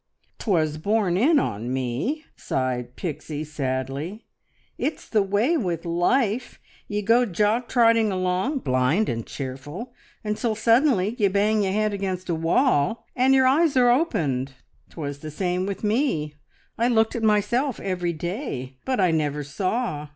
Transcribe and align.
"'Twas 0.39 0.79
borne 0.79 1.15
in 1.15 1.37
on 1.37 1.71
me!" 1.71 2.25
sighed 2.35 2.95
Pixie 2.95 3.43
sadly. 3.43 4.25
"It's 4.79 5.07
the 5.07 5.21
way 5.21 5.55
with 5.57 5.85
life; 5.85 6.59
ye 6.87 7.03
go 7.03 7.23
jog 7.23 7.67
trotting 7.67 8.11
along, 8.11 8.61
blind 8.61 9.09
and 9.09 9.27
cheerful, 9.27 9.93
until 10.23 10.55
suddenly 10.55 11.15
ye 11.19 11.27
bang 11.27 11.61
your 11.61 11.73
head 11.73 11.93
against 11.93 12.29
a 12.29 12.33
wall, 12.33 13.05
and 13.15 13.35
your 13.35 13.45
eyes 13.45 13.77
are 13.77 13.91
opened! 13.91 14.53
'Twas 14.89 15.19
the 15.19 15.29
same 15.29 15.67
with 15.67 15.83
me. 15.83 16.33
I 16.79 16.87
looked 16.87 17.15
at 17.15 17.21
myself 17.21 17.79
every 17.79 18.11
day, 18.13 18.77
but 18.85 18.99
I 18.99 19.11
never 19.11 19.43
saw. 19.43 20.07